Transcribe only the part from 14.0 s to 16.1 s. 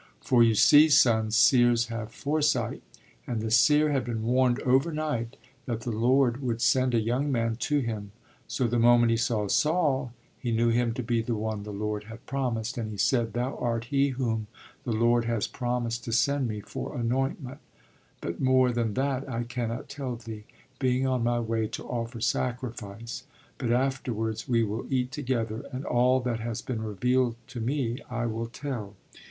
whom the Lord has promised